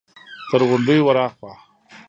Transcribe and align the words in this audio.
تر 0.49 0.61
غونډيو 0.69 1.05
ور 1.05 1.17
هاخوا! 1.21 1.51